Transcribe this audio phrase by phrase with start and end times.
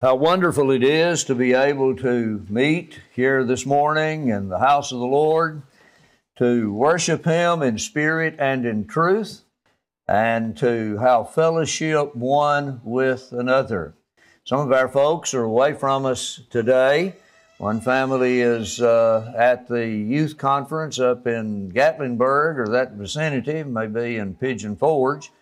[0.00, 4.92] How wonderful it is to be able to meet here this morning in the house
[4.92, 5.62] of the Lord,
[6.36, 9.42] to worship Him in spirit and in truth,
[10.06, 13.96] and to have fellowship one with another.
[14.44, 17.16] Some of our folks are away from us today.
[17.56, 24.18] One family is uh, at the youth conference up in Gatlinburg or that vicinity, maybe
[24.18, 25.32] in Pigeon Forge.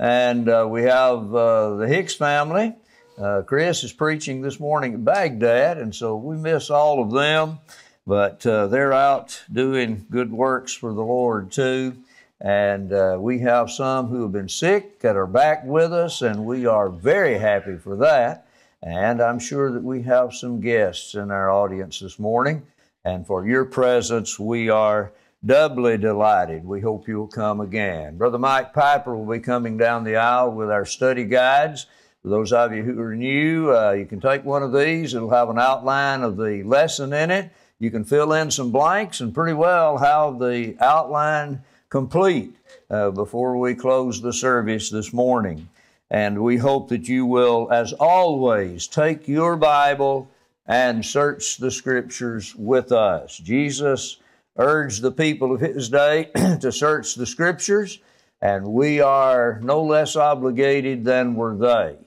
[0.00, 2.76] And uh, we have uh, the Hicks family
[3.18, 7.58] uh, Chris is preaching this morning at Baghdad, and so we miss all of them,
[8.06, 11.96] but uh, they're out doing good works for the Lord too.
[12.40, 16.44] And uh, we have some who have been sick that are back with us, and
[16.44, 18.46] we are very happy for that.
[18.82, 22.66] And I'm sure that we have some guests in our audience this morning.
[23.04, 25.12] And for your presence, we are
[25.44, 26.64] doubly delighted.
[26.64, 28.18] We hope you'll come again.
[28.18, 31.86] Brother Mike Piper will be coming down the aisle with our study guides.
[32.26, 35.14] For those of you who are new, uh, you can take one of these.
[35.14, 37.52] It'll have an outline of the lesson in it.
[37.78, 42.56] You can fill in some blanks and pretty well have the outline complete
[42.90, 45.68] uh, before we close the service this morning.
[46.10, 50.28] And we hope that you will, as always, take your Bible
[50.66, 53.38] and search the Scriptures with us.
[53.38, 54.16] Jesus
[54.56, 56.24] urged the people of his day
[56.60, 58.00] to search the Scriptures,
[58.42, 61.98] and we are no less obligated than were they.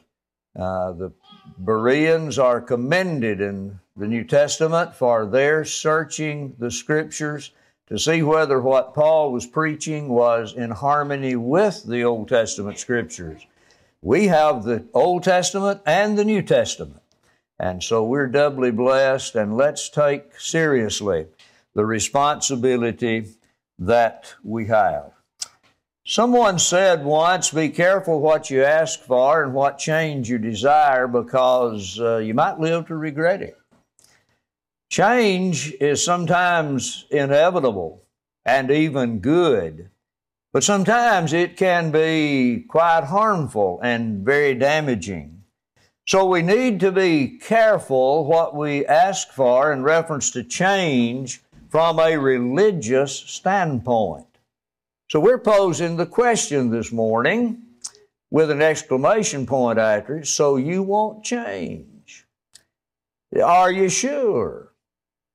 [0.55, 1.11] Uh, the
[1.57, 7.51] Bereans are commended in the New Testament for their searching the Scriptures
[7.87, 13.45] to see whether what Paul was preaching was in harmony with the Old Testament Scriptures.
[14.01, 17.01] We have the Old Testament and the New Testament.
[17.59, 21.27] And so we're doubly blessed, and let's take seriously
[21.73, 23.27] the responsibility
[23.77, 25.11] that we have.
[26.09, 31.99] Someone said once, be careful what you ask for and what change you desire because
[31.99, 33.55] uh, you might live to regret it.
[34.89, 38.01] Change is sometimes inevitable
[38.43, 39.91] and even good,
[40.51, 45.43] but sometimes it can be quite harmful and very damaging.
[46.07, 51.99] So we need to be careful what we ask for in reference to change from
[51.99, 54.25] a religious standpoint.
[55.09, 57.63] So we're posing the question this morning
[58.29, 62.27] with an exclamation point after it so you won't change.
[63.43, 64.71] Are you sure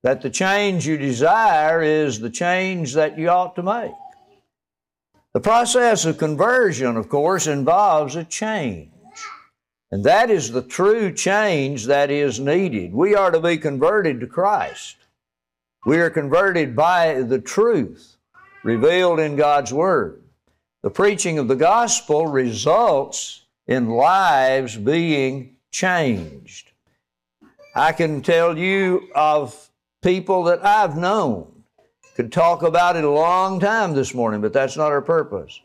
[0.05, 3.91] that the change you desire is the change that you ought to make?
[5.33, 8.93] The process of conversion, of course, involves a change.
[9.91, 12.95] And that is the true change that is needed.
[12.95, 14.99] We are to be converted to Christ.
[15.85, 18.14] We are converted by the truth
[18.65, 20.23] revealed in God's Word.
[20.83, 26.73] The preaching of the gospel results in lives being changed.
[27.75, 29.71] I can tell you of
[30.03, 31.51] people that I've known,
[32.15, 35.61] could talk about it a long time this morning, but that's not our purpose,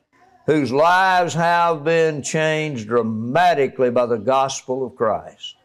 [0.45, 5.55] whose lives have been changed dramatically by the gospel of Christ.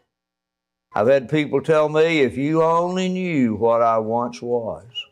[0.95, 5.04] I've had people tell me, if you only knew what I once was.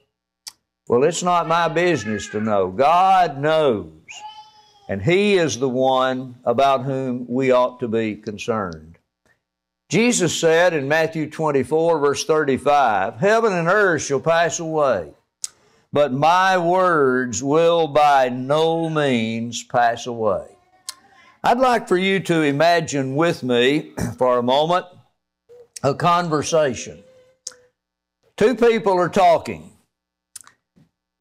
[0.88, 2.68] Well, it's not my business to know.
[2.68, 3.90] God knows.
[4.88, 8.98] And He is the one about whom we ought to be concerned.
[9.88, 15.12] Jesus said in Matthew 24, verse 35, Heaven and earth shall pass away,
[15.92, 20.46] but my words will by no means pass away.
[21.44, 24.86] I'd like for you to imagine with me for a moment
[25.82, 27.02] a conversation.
[28.36, 29.71] Two people are talking.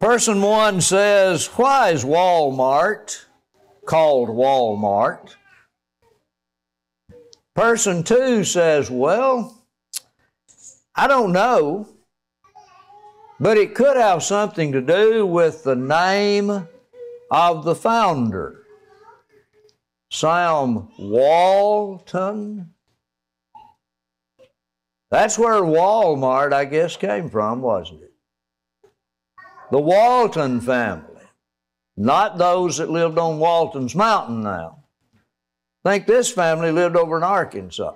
[0.02, 3.26] Person one says, Why is Walmart
[3.86, 5.36] called Walmart?
[7.54, 9.64] Person two says, Well,
[10.96, 11.88] I don't know,
[13.40, 16.68] but it could have something to do with the name
[17.30, 18.64] of the founder.
[20.10, 22.74] Sam Walton.
[25.12, 28.11] That's where Walmart, I guess, came from, wasn't it?
[29.72, 31.24] The Walton family,
[31.98, 34.84] not those that lived on Walton's Mountain now.
[35.84, 37.96] I think this family lived over in Arkansas.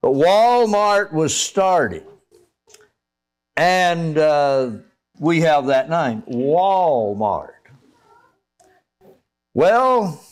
[0.00, 2.06] But Walmart was started,
[3.56, 4.70] and uh,
[5.18, 7.50] we have that name, Walmart.
[9.52, 10.22] Well,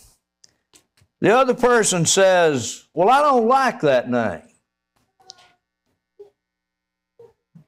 [1.21, 4.43] the other person says, Well, I don't like that name.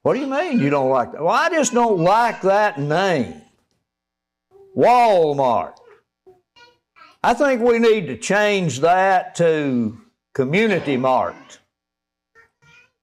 [0.07, 1.21] What do you mean you don't like that?
[1.21, 3.41] Well, I just don't like that name.
[4.73, 5.73] Walmart.
[7.21, 9.99] I think we need to change that to
[10.33, 11.59] community mart.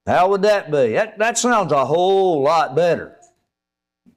[0.07, 0.95] How would that be?
[0.95, 3.19] That, that sounds a whole lot better.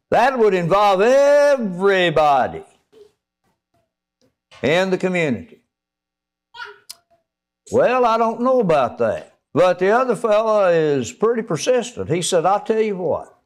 [0.10, 2.64] That would involve everybody
[4.64, 5.60] in the community.
[7.70, 9.37] Well, I don't know about that.
[9.58, 12.12] But the other fellow is pretty persistent.
[12.12, 13.40] He said, I'll tell you what.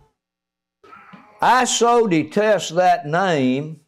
[1.41, 3.79] I so detest that name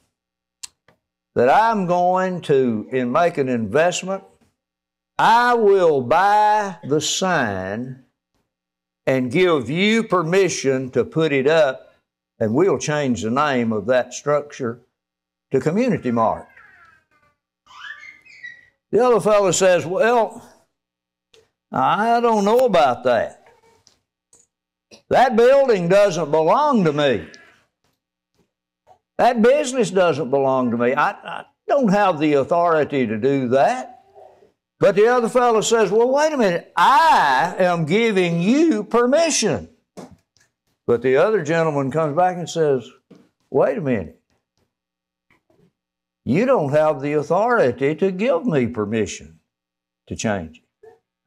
[1.36, 4.24] that I'm going to, in make an investment,
[5.20, 8.06] I will buy the sign
[9.06, 11.94] and give you permission to put it up,
[12.40, 14.80] and we'll change the name of that structure
[15.52, 16.48] to Community Mart.
[18.92, 20.53] The other fellow says, Well,
[21.74, 23.48] I don't know about that.
[25.10, 27.28] That building doesn't belong to me.
[29.18, 30.94] That business doesn't belong to me.
[30.94, 34.04] I, I don't have the authority to do that.
[34.80, 39.70] But the other fellow says, Well, wait a minute, I am giving you permission.
[40.86, 42.90] But the other gentleman comes back and says,
[43.50, 44.20] Wait a minute.
[46.26, 49.40] You don't have the authority to give me permission
[50.08, 50.63] to change it.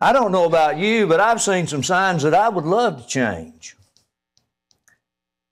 [0.01, 3.09] I don't know about you, but I've seen some signs that I would love to
[3.09, 3.77] change.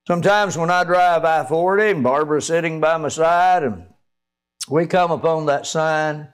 [0.07, 3.87] Sometimes when I drive I 40 and Barbara's sitting by my side and
[4.69, 6.27] we come upon that sign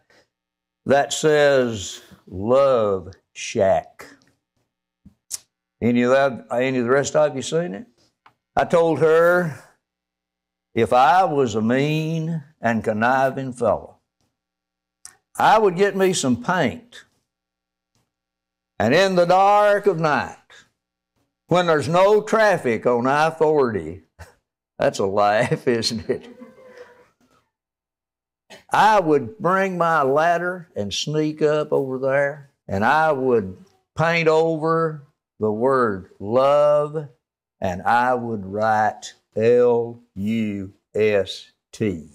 [0.86, 4.06] that says Love Shack.
[5.82, 7.86] Any of that, any of the rest of you seen it?
[8.56, 9.58] I told her
[10.76, 13.98] if I was a mean and conniving fellow,
[15.38, 17.06] I would get me some paint.
[18.82, 20.38] And in the dark of night,
[21.46, 24.02] when there's no traffic on I 40.
[24.80, 26.36] That's a laugh, isn't it?
[28.74, 33.56] I would bring my ladder and sneak up over there, and I would
[33.96, 35.04] paint over
[35.40, 37.08] the word love,
[37.60, 42.10] and I would write L U S T.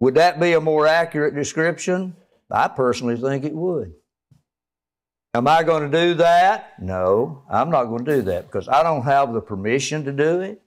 [0.00, 2.16] Would that be a more accurate description?
[2.50, 3.92] I personally think it would.
[5.36, 6.80] Am I going to do that?
[6.80, 10.40] No, I'm not going to do that because I don't have the permission to do
[10.40, 10.62] it.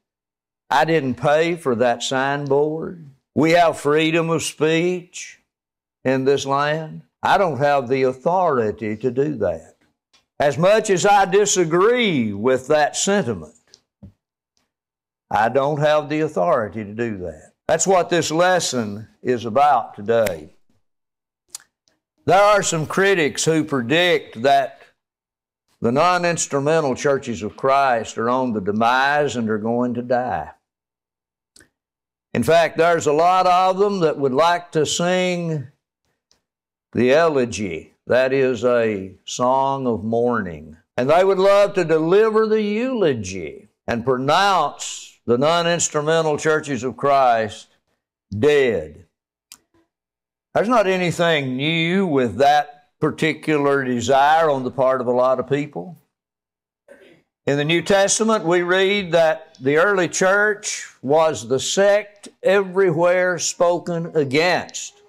[0.70, 3.04] I didn't pay for that signboard.
[3.34, 5.40] We have freedom of speech
[6.06, 7.02] in this land.
[7.24, 9.78] I don't have the authority to do that.
[10.40, 13.56] As much as I disagree with that sentiment,
[15.32, 17.54] I don't have the authority to do that.
[17.68, 20.52] That's what this lesson is about today.
[22.30, 24.84] There are some critics who predict that
[25.82, 30.52] the non instrumental churches of Christ are on the demise and are going to die.
[32.36, 35.70] In fact, there's a lot of them that would like to sing
[36.92, 40.78] the elegy, that is a song of mourning.
[40.98, 46.96] And they would love to deliver the eulogy and pronounce the non instrumental churches of
[46.96, 47.70] Christ
[48.38, 49.08] dead.
[50.56, 55.48] There's not anything new with that particular desire on the part of a lot of
[55.48, 55.96] people.
[57.46, 64.16] In the New Testament, we read that the early church was the sect everywhere spoken
[64.16, 65.02] against.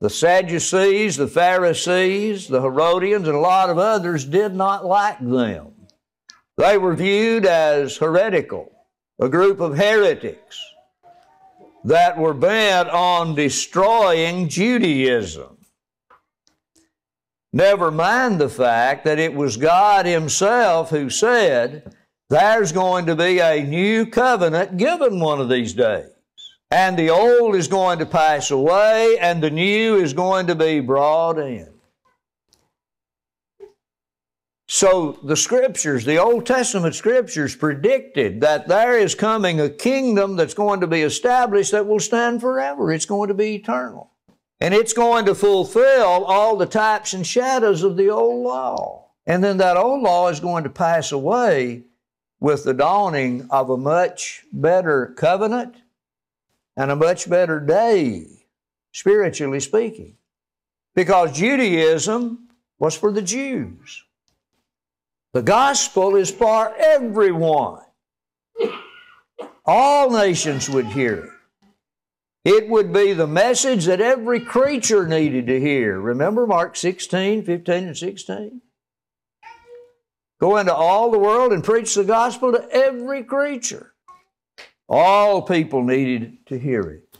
[0.00, 5.72] The Sadducees, the Pharisees, the Herodians, and a lot of others did not like them.
[6.56, 8.72] They were viewed as heretical,
[9.20, 10.62] a group of heretics
[11.86, 15.56] that were bent on destroying Judaism.
[17.52, 21.94] Never mind the fact that it was God Himself who said,
[22.28, 26.10] There's going to be a new covenant given one of these days.
[26.72, 30.80] And the old is going to pass away, and the new is going to be
[30.80, 31.75] brought in.
[34.68, 40.54] So the scriptures, the Old Testament scriptures predicted that there is coming a kingdom that's
[40.54, 42.92] going to be established that will stand forever.
[42.92, 44.10] It's going to be eternal.
[44.60, 49.10] And it's going to fulfill all the types and shadows of the old law.
[49.26, 51.84] And then that old law is going to pass away
[52.40, 55.76] with the dawning of a much better covenant
[56.76, 58.26] and a much better day,
[58.92, 60.16] spiritually speaking.
[60.94, 64.05] Because Judaism was for the Jews.
[65.36, 67.82] The gospel is for everyone.
[69.66, 71.30] All nations would hear it.
[72.46, 76.00] It would be the message that every creature needed to hear.
[76.00, 78.62] Remember Mark 16, 15, and 16?
[80.40, 83.92] Go into all the world and preach the gospel to every creature.
[84.88, 87.18] All people needed to hear it.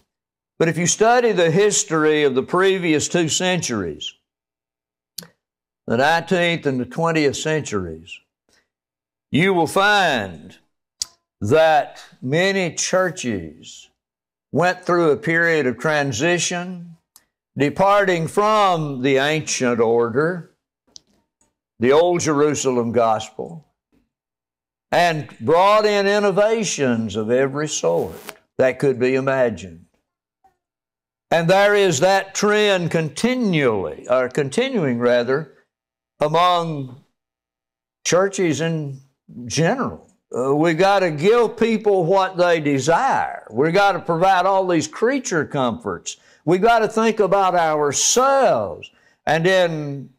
[0.58, 4.14] But if you study the history of the previous two centuries,
[5.87, 8.19] the 19th and the 20th centuries,
[9.31, 10.57] you will find
[11.40, 13.90] that many churches
[14.52, 16.97] went through a period of transition,
[17.57, 20.50] departing from the ancient order,
[21.78, 23.66] the Old Jerusalem gospel,
[24.90, 28.16] and brought in innovations of every sort
[28.57, 29.85] that could be imagined.
[31.31, 35.56] And there is that trend continually, or continuing rather,
[36.20, 37.02] among
[38.04, 39.00] churches in
[39.46, 40.08] general.
[40.37, 43.46] Uh, we got to give people what they desire.
[43.50, 46.16] We got to provide all these creature comforts.
[46.44, 48.90] We got to think about ourselves.
[49.26, 50.11] And in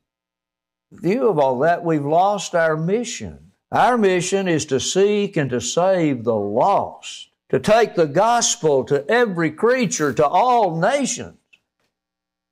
[0.91, 3.51] view of all that, we've lost our mission.
[3.71, 9.09] Our mission is to seek and to save the lost to take the gospel to
[9.09, 11.37] every creature, to all nations.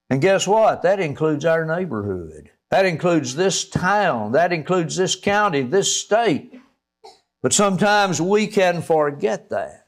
[0.09, 0.83] And guess what?
[0.83, 2.51] That includes our neighborhood.
[2.71, 4.31] That includes this town.
[4.33, 6.59] That includes this county, this state.
[7.41, 9.87] But sometimes we can forget that.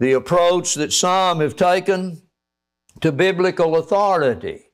[0.00, 2.22] The approach that some have taken
[3.00, 4.70] to biblical authority.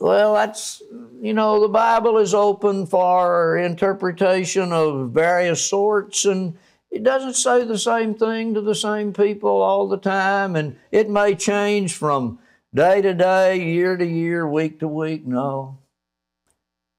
[0.00, 0.82] Well, that's,
[1.20, 6.56] you know, the Bible is open for interpretation of various sorts, and
[6.90, 11.10] it doesn't say the same thing to the same people all the time, and it
[11.10, 12.38] may change from
[12.74, 15.26] day to day, year to year, week to week.
[15.26, 15.78] No.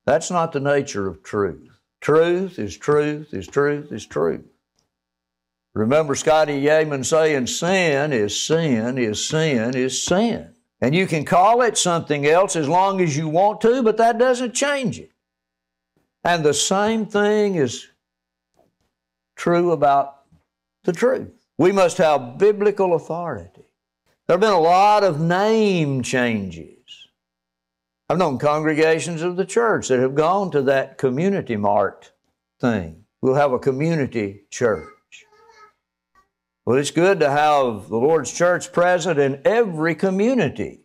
[0.05, 1.69] That's not the nature of truth.
[1.99, 4.45] Truth is truth is truth is truth.
[5.73, 10.53] Remember Scotty Yeaman saying sin is sin is sin is sin.
[10.81, 14.17] And you can call it something else as long as you want to, but that
[14.17, 15.11] doesn't change it.
[16.23, 17.87] And the same thing is
[19.35, 20.21] true about
[20.83, 21.31] the truth.
[21.57, 23.64] We must have biblical authority.
[24.27, 26.79] There have been a lot of name changes.
[28.09, 32.11] I've known congregations of the church that have gone to that community mart
[32.59, 33.05] thing.
[33.21, 34.89] We'll have a community church.
[36.65, 40.81] Well, it's good to have the Lord's church present in every community.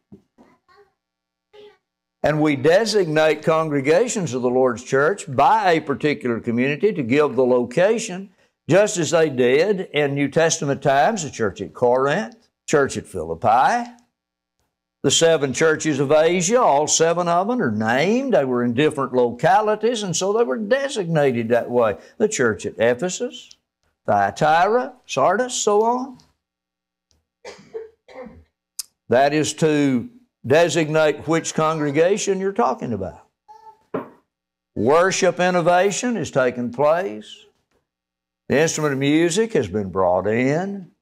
[2.22, 7.46] And we designate congregations of the Lord's church by a particular community to give the
[7.46, 8.30] location
[8.68, 12.39] just as they did in New Testament times, the church at Corinth,
[12.70, 13.90] church at Philippi,
[15.02, 18.34] the seven churches of Asia, all seven of them are named.
[18.34, 21.96] They were in different localities, and so they were designated that way.
[22.18, 23.56] The church at Ephesus,
[24.06, 26.18] Thyatira, Sardis, so on.
[29.08, 30.08] That is to
[30.46, 33.26] designate which congregation you're talking about.
[34.76, 37.46] Worship innovation has taken place.
[38.48, 40.92] The instrument of music has been brought in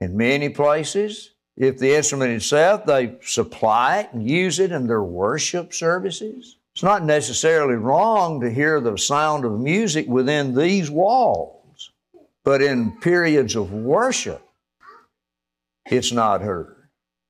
[0.00, 1.32] in many places.
[1.56, 6.56] If the instrument itself, they supply it and use it in their worship services.
[6.74, 11.90] It's not necessarily wrong to hear the sound of music within these walls,
[12.44, 14.42] but in periods of worship,
[15.90, 16.76] it's not heard.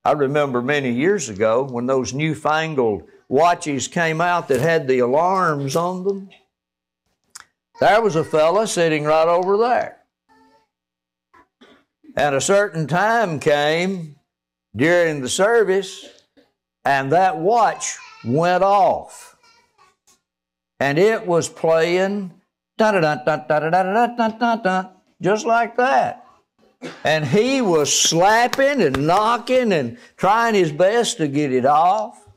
[0.05, 5.75] I remember many years ago when those newfangled watches came out that had the alarms
[5.75, 6.29] on them.
[7.79, 10.00] There was a fella sitting right over there.
[12.15, 14.17] And a certain time came
[14.75, 16.05] during the service,
[16.83, 19.37] and that watch went off.
[20.79, 22.33] And it was playing
[25.21, 26.25] just like that.
[27.03, 32.27] And he was slapping and knocking and trying his best to get it off.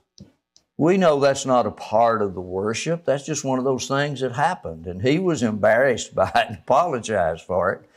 [0.77, 3.07] We know that's not a part of the worship.
[3.07, 4.87] That's just one of those things that happened.
[4.87, 7.89] And he was embarrassed by it and apologized for it.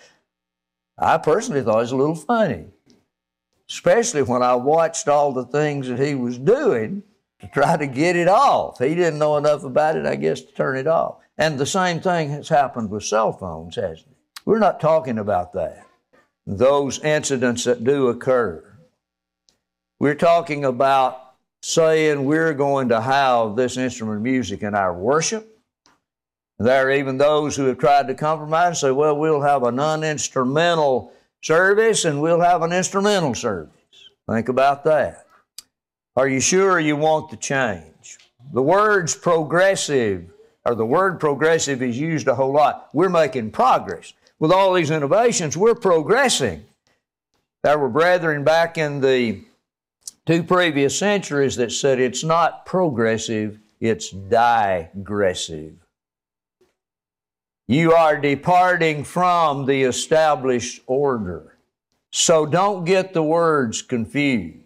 [0.97, 2.65] I personally thought it was a little funny,
[3.69, 7.03] especially when I watched all the things that he was doing
[7.39, 8.79] to try to get it off.
[8.79, 11.17] He didn't know enough about it, I guess, to turn it off.
[11.37, 14.17] And the same thing has happened with cell phones, hasn't it?
[14.45, 15.85] We're not talking about that.
[16.47, 18.63] Those incidents that do occur.
[19.99, 25.56] We're talking about saying we're going to have this instrument of music in our worship.
[26.59, 29.71] There are even those who have tried to compromise and say, well, we'll have a
[29.71, 33.71] non instrumental service and we'll have an instrumental service.
[34.29, 35.27] Think about that.
[36.15, 38.17] Are you sure you want the change?
[38.53, 40.31] The words progressive,
[40.65, 42.89] or the word progressive is used a whole lot.
[42.91, 44.13] We're making progress.
[44.39, 46.65] With all these innovations, we're progressing.
[47.63, 49.41] There were brethren back in the
[50.25, 55.75] two previous centuries that said it's not progressive, it's digressive.
[57.67, 61.57] You are departing from the established order.
[62.11, 64.63] So don't get the words confused.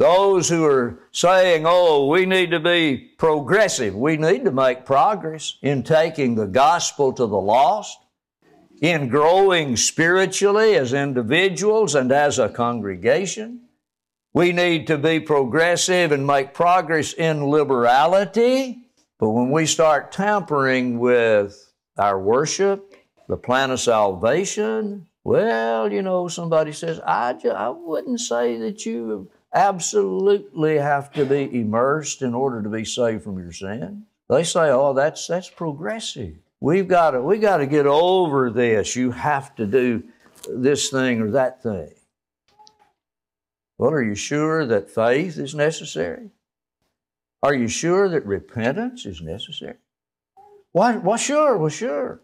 [0.00, 5.58] Those who are saying, oh, we need to be progressive, we need to make progress
[5.62, 7.98] in taking the gospel to the lost,
[8.80, 13.62] in growing spiritually as individuals and as a congregation.
[14.32, 18.78] We need to be progressive and make progress in liberality.
[19.18, 21.67] But when we start tampering with
[21.98, 22.94] our worship,
[23.28, 28.86] the plan of salvation, well, you know, somebody says, I, just, I wouldn't say that
[28.86, 34.04] you absolutely have to be immersed in order to be saved from your sin.
[34.28, 36.36] They say, oh, that's, that's progressive.
[36.60, 38.96] We've got to, we got to get over this.
[38.96, 40.02] You have to do
[40.48, 41.92] this thing or that thing.
[43.76, 46.30] Well, are you sure that faith is necessary?
[47.42, 49.76] Are you sure that repentance is necessary?
[50.72, 52.20] Why, well, sure, well, sure.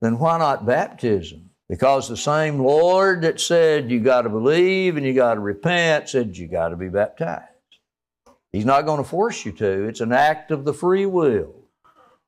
[0.00, 1.50] Then why not baptism?
[1.68, 6.08] Because the same Lord that said you got to believe and you got to repent
[6.08, 7.42] said you got to be baptized.
[8.52, 9.84] He's not going to force you to.
[9.84, 11.54] It's an act of the free will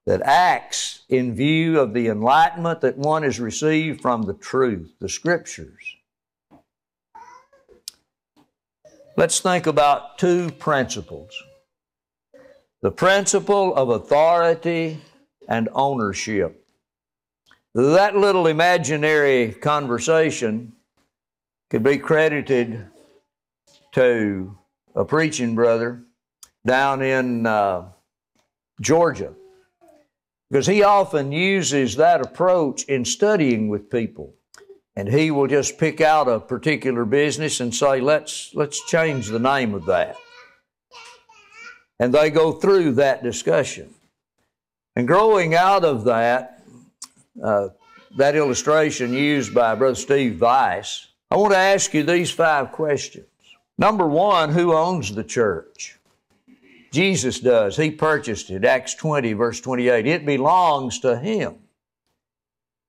[0.07, 5.09] that acts in view of the enlightenment that one has received from the truth, the
[5.09, 5.97] Scriptures.
[9.17, 11.31] Let's think about two principles
[12.81, 15.01] the principle of authority
[15.49, 16.65] and ownership.
[17.75, 20.75] That little imaginary conversation
[21.71, 22.87] could be credited
[23.93, 24.57] to
[24.95, 26.03] a preaching brother
[26.67, 27.89] down in uh,
[28.81, 29.35] Georgia
[30.51, 34.35] because he often uses that approach in studying with people
[34.97, 39.39] and he will just pick out a particular business and say, let's, let's change the
[39.39, 40.17] name of that.
[42.01, 43.95] And they go through that discussion.
[44.99, 46.61] And growing out of that,
[47.41, 47.69] uh,
[48.17, 53.27] that illustration used by Brother Steve Weiss, I want to ask you these five questions.
[53.79, 55.97] Number one, who owns the church?
[56.91, 57.77] Jesus does.
[57.77, 58.65] He purchased it.
[58.65, 60.05] Acts 20, verse 28.
[60.05, 61.55] It belongs to Him.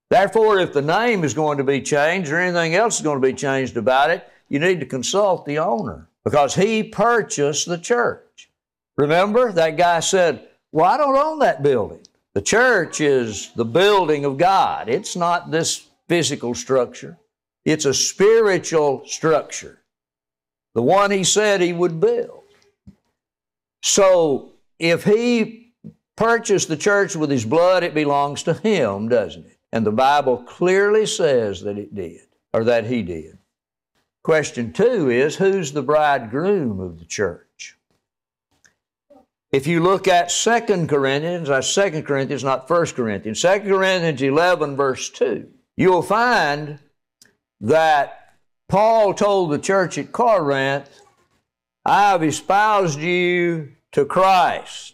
[0.09, 3.27] Therefore, if the name is going to be changed or anything else is going to
[3.27, 8.49] be changed about it, you need to consult the owner because he purchased the church.
[8.97, 12.01] Remember, that guy said, Well, I don't own that building.
[12.33, 17.17] The church is the building of God, it's not this physical structure,
[17.65, 19.79] it's a spiritual structure.
[20.75, 22.43] The one he said he would build.
[23.81, 25.73] So, if he
[26.15, 29.57] purchased the church with his blood, it belongs to him, doesn't it?
[29.71, 33.37] And the Bible clearly says that it did, or that he did.
[34.23, 37.48] Question two is who's the bridegroom of the church?
[39.51, 44.75] If you look at 2 Corinthians, that's 2 Corinthians, not 1 Corinthians, 2 Corinthians 11,
[44.75, 46.79] verse 2, you'll find
[47.59, 48.35] that
[48.67, 51.01] Paul told the church at Corinth,
[51.83, 54.93] I have espoused you to Christ.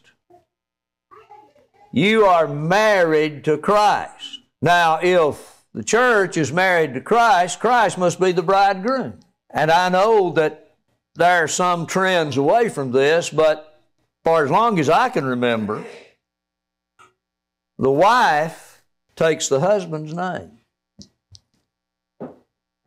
[1.91, 4.39] You are married to Christ.
[4.61, 9.19] Now, if the church is married to Christ, Christ must be the bridegroom.
[9.49, 10.77] And I know that
[11.15, 13.74] there are some trends away from this, but
[14.25, 15.85] for as long as I can remember,
[17.77, 18.83] the wife
[19.15, 20.57] takes the husband's name.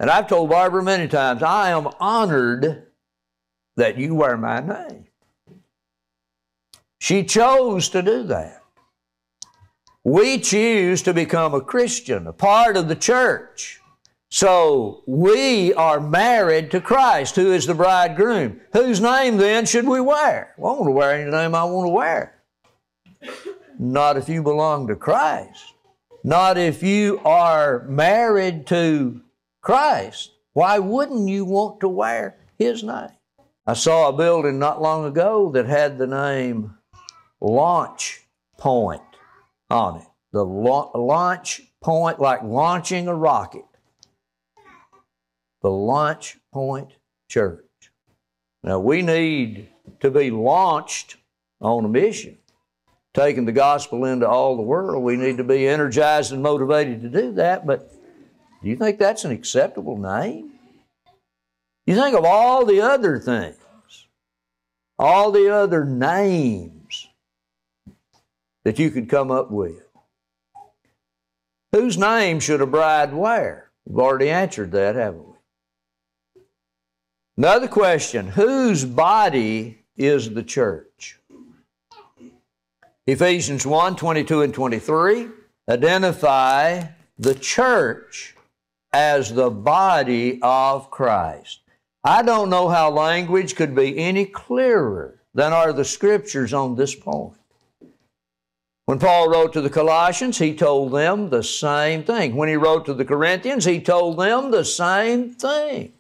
[0.01, 2.89] And I've told Barbara many times, I am honored
[3.77, 5.07] that you wear my name.
[7.01, 8.63] She chose to do that.
[10.03, 13.81] We choose to become a Christian, a part of the church.
[14.31, 18.61] So we are married to Christ, who is the bridegroom.
[18.73, 20.55] Whose name then should we wear?
[20.59, 22.43] Well, I want to wear any name I want to wear.
[23.79, 25.73] Not if you belong to Christ.
[26.25, 29.23] Not if you are married to
[29.63, 30.33] Christ.
[30.53, 33.11] Why wouldn't you want to wear His name?
[33.67, 36.75] I saw a building not long ago that had the name
[37.41, 38.27] Launch
[38.59, 39.03] Point
[39.71, 40.07] on it.
[40.33, 43.65] The launch point, like launching a rocket.
[45.63, 46.93] The Launch Point
[47.29, 47.65] Church.
[48.63, 49.69] Now, we need
[50.01, 51.17] to be launched
[51.61, 52.39] on a mission,
[53.15, 55.03] taking the gospel into all the world.
[55.03, 57.91] We need to be energized and motivated to do that, but
[58.63, 60.53] do you think that's an acceptable name?
[61.87, 63.57] You think of all the other things,
[64.99, 67.09] all the other names
[68.65, 69.83] that you could come up with.
[71.73, 73.71] Whose name should a bride wear?
[73.87, 75.28] We've already answered that, haven't we?
[77.39, 81.21] Another question Whose body is the church?
[83.07, 85.29] Ephesians 1 22 and 23
[85.71, 86.83] identify
[87.17, 88.35] the church
[88.93, 91.61] as the body of Christ.
[92.03, 96.97] I don't know how language could be any clearer than are the scriptures on this
[96.97, 97.35] point.
[98.87, 102.35] When Paul wrote to the Colossians, he told them the same thing.
[102.35, 105.93] When he wrote to the Corinthians, he told them the same thing.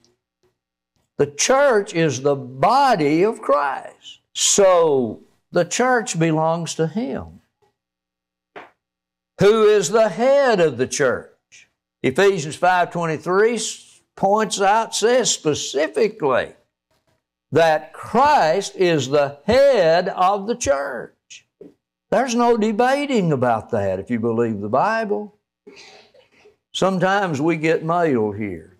[1.18, 4.20] The church is the body of Christ.
[4.34, 7.40] So the church belongs to him.
[9.40, 11.68] Who is the head of the church?
[12.04, 16.54] Ephesians 5:23 points out says specifically
[17.50, 21.46] that Christ is the head of the church.
[22.10, 25.34] There's no debating about that if you believe the Bible.
[26.72, 28.77] Sometimes we get mail here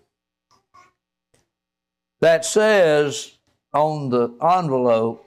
[2.21, 3.31] that says
[3.73, 5.25] on the envelope,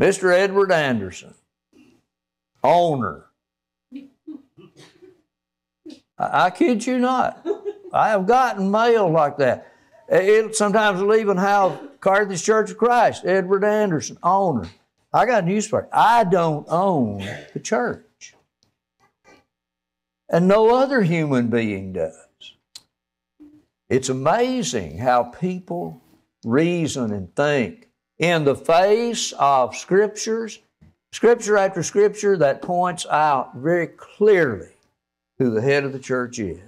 [0.00, 0.32] Mr.
[0.32, 1.34] Edward Anderson,
[2.64, 3.26] owner.
[6.18, 7.46] I, I kid you not.
[7.92, 9.66] I have gotten mail like that.
[10.08, 14.68] It, sometimes it'll even have Carthage Church of Christ, Edward Anderson, owner.
[15.12, 15.88] I got news for you.
[15.92, 17.18] I don't own
[17.52, 18.34] the church.
[20.28, 22.16] And no other human being does.
[23.90, 26.00] It's amazing how people
[26.44, 27.88] reason and think
[28.20, 30.60] in the face of scriptures,
[31.12, 34.68] scripture after scripture that points out very clearly
[35.38, 36.60] who the head of the church is,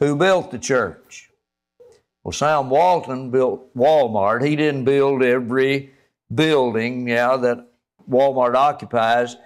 [0.00, 1.30] who built the church.
[2.22, 4.44] Well, Sam Walton built Walmart.
[4.44, 5.94] He didn't build every
[6.34, 7.66] building yeah, that
[8.08, 9.36] Walmart occupies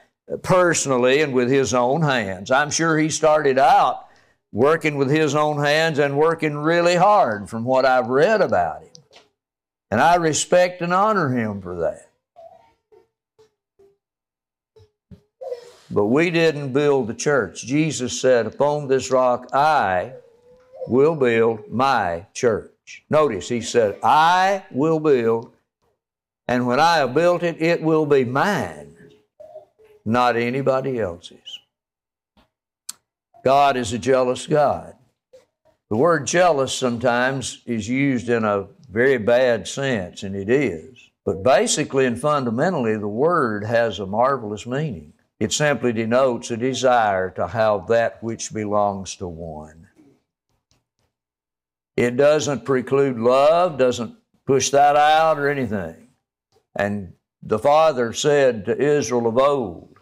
[0.42, 2.50] personally and with his own hands.
[2.50, 4.06] I'm sure he started out
[4.52, 8.90] working with his own hands and working really hard from what I've read about him.
[9.90, 12.11] And I respect and honor him for that.
[15.90, 17.64] But we didn't build the church.
[17.64, 20.14] Jesus said, Upon this rock I
[20.88, 23.04] will build my church.
[23.09, 25.52] Notice he said, I will build
[26.48, 28.96] and when I have built it, it will be mine,
[30.04, 31.38] not anybody else's.
[33.46, 34.96] God is a jealous God.
[35.88, 41.11] The word jealous sometimes is used in a very bad sense, and it is.
[41.24, 45.12] But basically and fundamentally, the word has a marvelous meaning.
[45.38, 49.87] It simply denotes a desire to have that which belongs to one.
[51.96, 56.09] It doesn't preclude love, doesn't push that out or anything.
[56.74, 57.12] And
[57.44, 59.98] the Father said to Israel of old,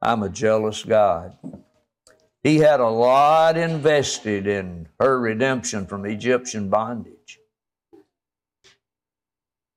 [0.00, 1.36] I'm a jealous God.
[2.42, 7.40] He had a lot invested in her redemption from Egyptian bondage.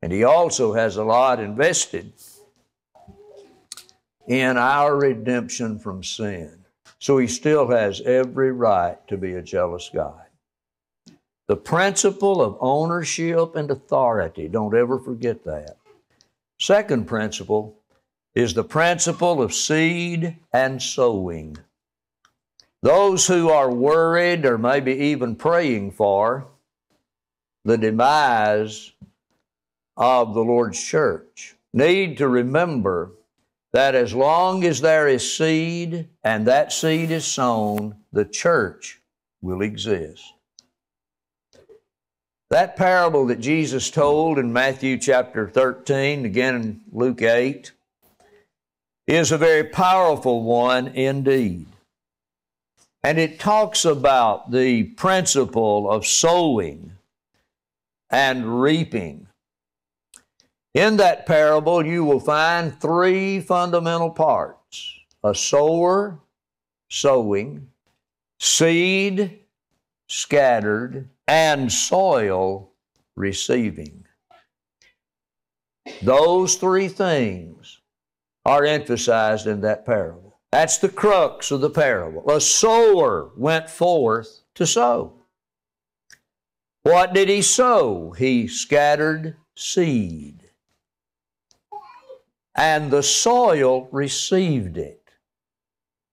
[0.01, 2.13] And He also has a lot invested
[4.27, 6.65] in our redemption from sin.
[6.99, 10.25] So He still has every right to be a jealous God.
[11.47, 15.77] The principle of ownership and authority, don't ever forget that.
[16.59, 17.75] Second principle
[18.35, 21.57] is the principle of seed and sowing.
[22.83, 26.47] Those who are worried or maybe even praying for
[27.63, 28.91] the demise
[29.95, 33.11] of the Lord's church need to remember
[33.71, 38.99] that as long as there is seed and that seed is sown, the church
[39.41, 40.33] will exist.
[42.49, 47.71] That parable that Jesus told in Matthew chapter 13, again in Luke 8,
[49.07, 51.67] is a very powerful one indeed.
[53.03, 56.93] And it talks about the principle of sowing
[58.09, 59.27] and reaping.
[60.73, 66.19] In that parable, you will find three fundamental parts a sower,
[66.89, 67.67] sowing,
[68.39, 69.39] seed,
[70.07, 72.71] scattered, and soil
[73.15, 74.05] receiving.
[76.01, 77.79] Those three things
[78.45, 80.30] are emphasized in that parable.
[80.51, 82.29] That's the crux of the parable.
[82.29, 85.13] A sower went forth to sow.
[86.83, 88.11] What did he sow?
[88.11, 90.49] He scattered seed.
[92.55, 94.97] And the soil received it.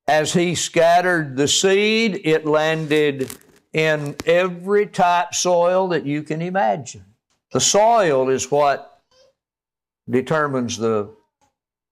[0.07, 3.37] As he scattered the seed, it landed
[3.73, 7.05] in every type soil that you can imagine.
[7.53, 9.03] The soil is what
[10.09, 11.15] determines the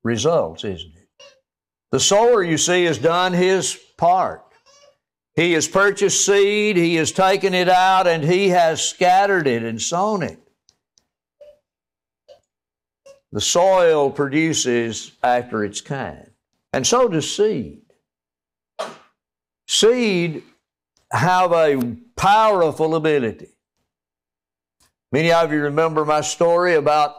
[0.02, 0.95] results, isn't it?
[1.96, 4.44] The sower, you see, has done his part.
[5.34, 9.80] He has purchased seed, he has taken it out, and he has scattered it and
[9.80, 10.38] sown it.
[13.32, 16.32] The soil produces after its kind,
[16.70, 17.80] and so does seed.
[19.66, 20.42] Seed
[21.10, 23.56] have a powerful ability
[25.12, 27.16] Many of you remember my story about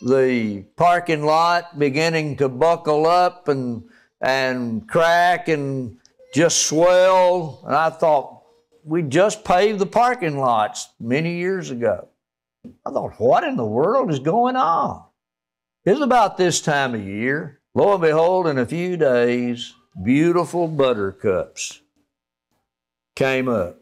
[0.00, 3.88] the parking lot beginning to buckle up and,
[4.20, 5.98] and crack and
[6.34, 7.62] just swell.
[7.66, 8.42] And I thought,
[8.84, 12.08] we just paved the parking lots many years ago.
[12.84, 15.02] I thought, what in the world is going on?
[15.84, 17.60] It's about this time of year.
[17.74, 21.80] Lo and behold, in a few days, beautiful buttercups
[23.14, 23.80] came up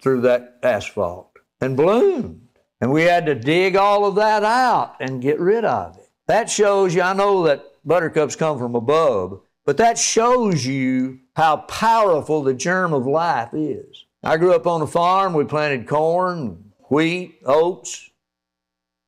[0.00, 1.30] through that asphalt
[1.60, 2.48] and bloomed.
[2.80, 6.08] And we had to dig all of that out and get rid of it.
[6.26, 11.58] That shows you, I know that buttercups come from above, but that shows you how
[11.58, 14.04] powerful the germ of life is.
[14.22, 15.34] I grew up on a farm.
[15.34, 18.10] We planted corn, wheat, oats,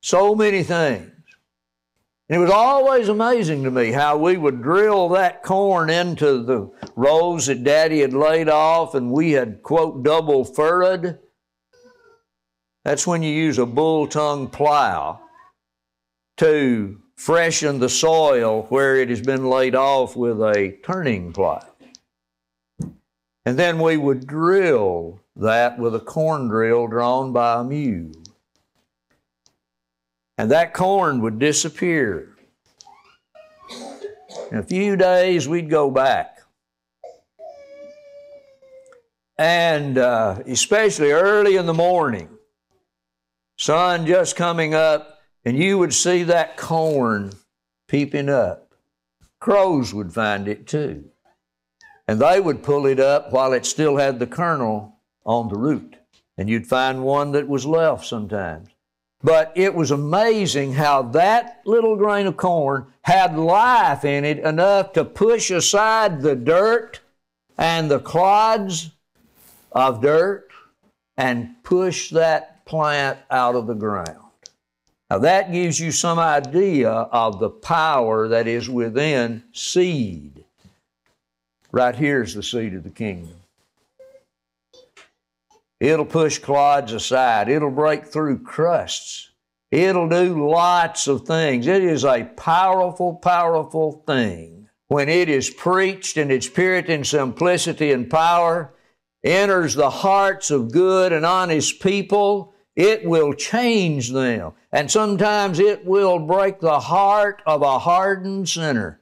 [0.01, 1.11] so many things.
[2.27, 6.71] And it was always amazing to me how we would drill that corn into the
[6.95, 11.19] rows that Daddy had laid off, and we had, quote, double furrowed.
[12.83, 15.21] That's when you use a bull tongue plow
[16.37, 21.65] to freshen the soil where it has been laid off with a turning plow.
[23.45, 28.11] And then we would drill that with a corn drill drawn by a mule.
[30.37, 32.35] And that corn would disappear.
[34.51, 36.39] In a few days, we'd go back.
[39.37, 42.29] And uh, especially early in the morning,
[43.57, 45.14] sun just coming up,
[45.45, 47.31] and you would see that corn
[47.87, 48.73] peeping up.
[49.39, 51.05] Crows would find it too.
[52.07, 55.95] And they would pull it up while it still had the kernel on the root.
[56.37, 58.69] And you'd find one that was left sometimes.
[59.23, 64.93] But it was amazing how that little grain of corn had life in it enough
[64.93, 66.99] to push aside the dirt
[67.57, 68.91] and the clods
[69.71, 70.49] of dirt
[71.17, 74.24] and push that plant out of the ground.
[75.09, 80.45] Now, that gives you some idea of the power that is within seed.
[81.71, 83.35] Right here is the seed of the kingdom.
[85.79, 87.49] It'll push clods aside.
[87.49, 89.29] It'll break through crusts.
[89.71, 91.67] It'll do lots of things.
[91.67, 94.69] It is a powerful, powerful thing.
[94.87, 98.73] When it is preached in its purity and simplicity and power,
[99.23, 104.53] enters the hearts of good and honest people, it will change them.
[104.71, 109.01] And sometimes it will break the heart of a hardened sinner.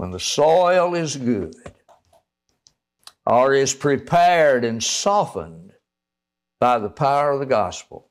[0.00, 1.54] when the soil is good
[3.26, 5.74] or is prepared and softened
[6.58, 8.08] by the power of the gospel,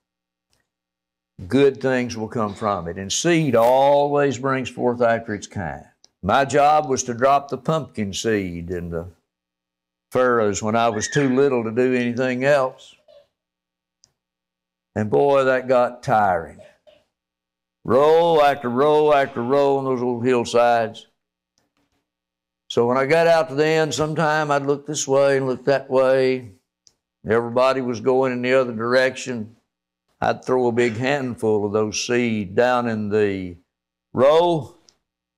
[1.48, 3.00] good things will come from it.
[3.00, 5.84] And seed always brings forth after its kind.
[6.22, 9.08] My job was to drop the pumpkin seed in the
[10.12, 12.95] furrows when I was too little to do anything else.
[14.95, 16.60] And boy, that got tiring.
[17.84, 21.08] Row after row after row on those little hillsides.
[22.69, 25.65] So when I got out to the end, sometime I'd look this way and look
[25.65, 26.52] that way.
[27.28, 29.56] Everybody was going in the other direction.
[30.22, 33.58] I'd throw a big handful of those seed down in the
[34.13, 34.76] row,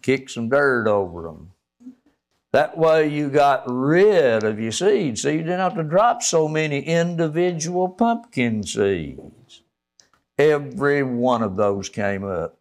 [0.01, 1.51] kick some dirt over them.
[2.53, 6.47] That way you got rid of your seeds, so you didn't have to drop so
[6.47, 9.61] many individual pumpkin seeds.
[10.37, 12.57] Every one of those came up.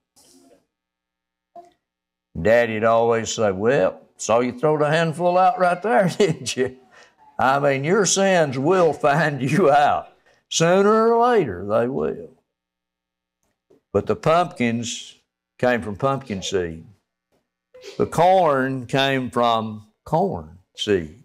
[2.40, 6.76] Daddy'd always say, Well, Saw you throw the handful out right there, didn't you?
[7.38, 10.08] I mean, your sins will find you out.
[10.50, 12.28] Sooner or later, they will.
[13.92, 15.16] But the pumpkins
[15.58, 16.84] came from pumpkin seed.
[17.98, 21.16] The corn came from corn seeds.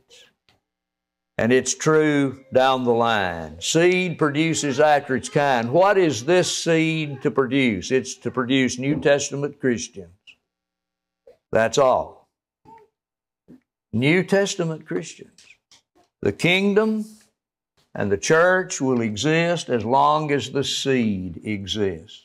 [1.37, 3.59] And it's true down the line.
[3.59, 5.71] Seed produces after its kind.
[5.71, 7.91] What is this seed to produce?
[7.91, 10.11] It's to produce New Testament Christians.
[11.51, 12.29] That's all.
[13.91, 15.45] New Testament Christians.
[16.21, 17.05] The kingdom
[17.93, 22.24] and the church will exist as long as the seed exists.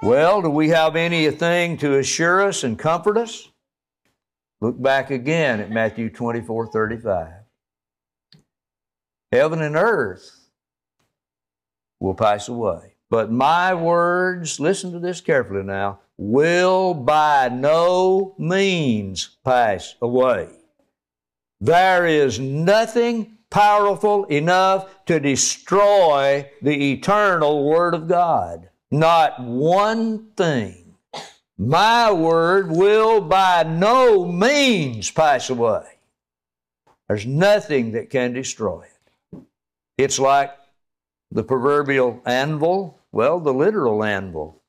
[0.00, 3.48] Well, do we have anything to assure us and comfort us?
[4.60, 7.28] Look back again at Matthew 24 35.
[9.32, 10.48] Heaven and earth
[12.00, 12.94] will pass away.
[13.10, 20.48] But my words, listen to this carefully now, will by no means pass away.
[21.60, 28.67] There is nothing powerful enough to destroy the eternal Word of God.
[28.90, 30.94] Not one thing.
[31.58, 35.84] My Word will by no means pass away.
[37.08, 39.38] There's nothing that can destroy it.
[39.96, 40.52] It's like
[41.30, 44.62] the proverbial anvil, well, the literal anvil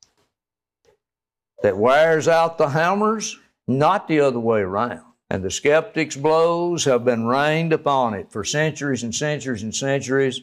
[1.62, 5.04] that wears out the hammers, not the other way around.
[5.30, 10.40] And the skeptics' blows have been rained upon it for centuries and centuries and centuries,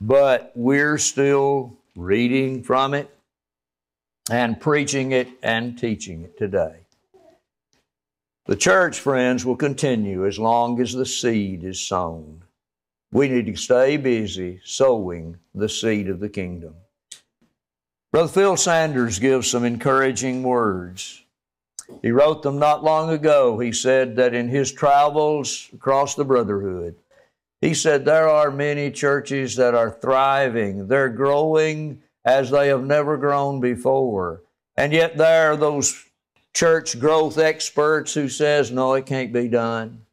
[0.00, 3.14] but we're still reading from it
[4.30, 6.76] and preaching it and teaching it today.
[8.46, 12.42] The church, friends, will continue as long as the seed is sown.
[13.12, 16.74] We need to stay busy sowing the seed of the kingdom.
[18.12, 21.22] Brother Phil Sanders gives some encouraging words.
[22.02, 23.58] He wrote them not long ago.
[23.58, 26.96] He said that in his travels across the brotherhood,
[27.60, 30.88] he said there are many churches that are thriving.
[30.88, 34.42] They're growing as they have never grown before.
[34.76, 36.04] And yet there are those
[36.54, 40.06] church growth experts who says, no, it can't be done.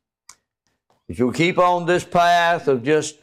[1.08, 3.18] If you keep on this path of just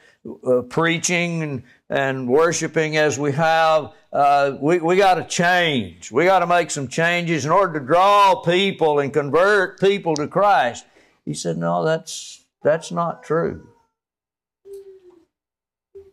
[0.47, 6.11] uh, preaching and, and worshiping as we have, uh, we, we got to change.
[6.11, 10.27] We got to make some changes in order to draw people and convert people to
[10.27, 10.87] Christ.
[11.27, 13.69] He said, no, that's, that's not true.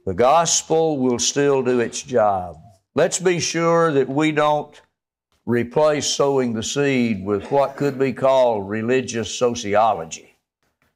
[0.06, 2.58] The gospel will still do its job.
[2.96, 4.80] Let's be sure that we don't
[5.46, 10.36] replace sowing the seed with what could be called religious sociology.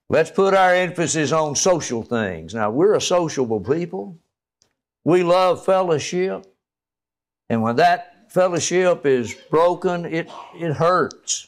[0.09, 2.53] Let's put our emphasis on social things.
[2.53, 4.17] Now, we're a sociable people.
[5.03, 6.45] We love fellowship.
[7.49, 11.47] And when that fellowship is broken, it, it hurts.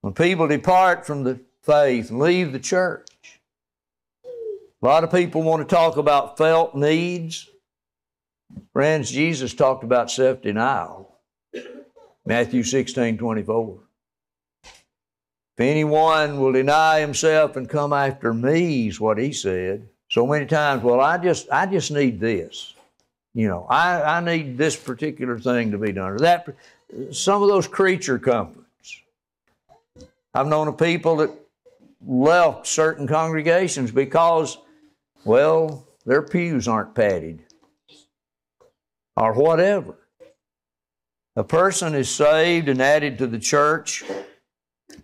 [0.00, 3.06] When people depart from the faith and leave the church,
[4.82, 7.48] a lot of people want to talk about felt needs.
[8.72, 11.14] Friends, Jesus talked about self denial.
[12.24, 13.78] Matthew 16 24.
[14.64, 14.72] If
[15.58, 19.88] anyone will deny himself and come after me, is what he said.
[20.08, 22.74] So many times, well, I just I just need this.
[23.34, 26.16] You know, I, I need this particular thing to be done.
[26.16, 26.48] That
[27.12, 29.00] some of those creature comforts.
[30.34, 31.30] I've known of people that
[32.06, 34.58] left certain congregations because,
[35.24, 37.44] well, their pews aren't padded.
[39.16, 39.98] Or whatever.
[41.36, 44.02] A person is saved and added to the church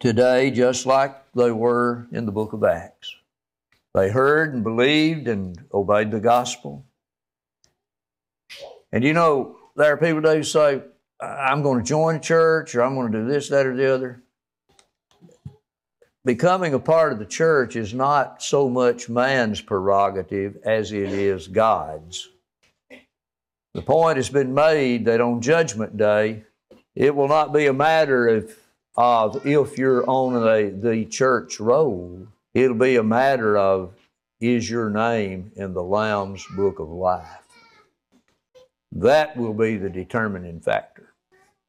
[0.00, 3.14] today just like they were in the book of Acts.
[3.94, 6.84] They heard and believed and obeyed the gospel.
[8.92, 10.82] And you know, there are people today who say,
[11.20, 13.94] I'm going to join a church or I'm going to do this, that, or the
[13.94, 14.22] other.
[16.26, 21.46] Becoming a part of the church is not so much man's prerogative as it is
[21.46, 22.28] God's.
[23.74, 26.42] The point has been made that on Judgment Day,
[26.96, 28.54] it will not be a matter of
[28.96, 33.94] of if you're on a, the church roll, it'll be a matter of
[34.40, 37.46] is your name in the Lamb's book of life?
[38.90, 41.12] That will be the determining factor.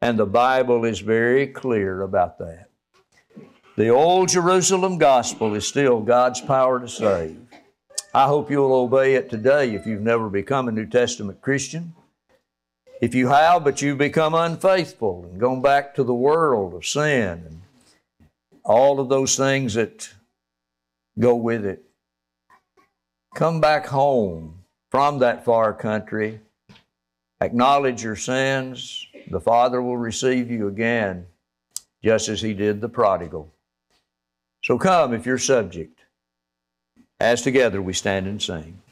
[0.02, 2.66] And the Bible is very clear about that.
[3.78, 7.40] The old Jerusalem gospel is still God's power to save.
[8.12, 11.94] I hope you'll obey it today if you've never become a New Testament Christian.
[13.02, 17.44] If you have, but you've become unfaithful and gone back to the world of sin
[17.46, 17.62] and
[18.63, 20.12] all of those things that
[21.20, 21.84] go with it,
[23.36, 24.56] come back home
[24.90, 26.40] from that far country,
[27.42, 31.28] acknowledge your sins, the Father will receive you again,
[32.04, 33.54] just as He did the prodigal.
[34.67, 36.01] So come if you're subject,
[37.21, 38.82] as together we stand and sing.